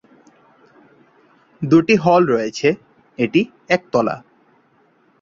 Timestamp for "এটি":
3.17-3.41